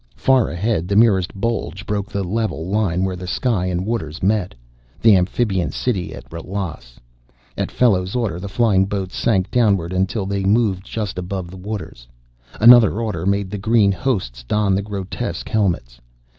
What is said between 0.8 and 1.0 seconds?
the